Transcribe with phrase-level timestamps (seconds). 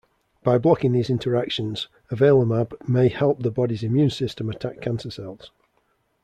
[0.43, 5.51] By blocking these interactions, avelumab may help the body's immune system attack cancer cells.